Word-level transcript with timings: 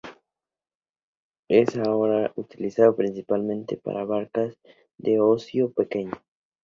Es 1.47 1.77
ahora 1.77 2.31
utilizado 2.35 2.95
principalmente 2.95 3.77
para 3.77 4.03
barcas 4.03 4.57
de 4.97 5.19
ocio 5.19 5.71
pequeño. 5.73 6.13